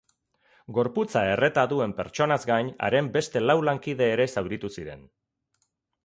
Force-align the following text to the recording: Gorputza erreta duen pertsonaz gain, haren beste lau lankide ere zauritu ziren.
Gorputza 0.75 1.21
erreta 1.33 1.65
duen 1.73 1.91
pertsonaz 1.99 2.39
gain, 2.51 2.71
haren 2.87 3.11
beste 3.17 3.43
lau 3.43 3.57
lankide 3.67 4.07
ere 4.15 4.25
zauritu 4.37 4.73
ziren. 4.79 5.05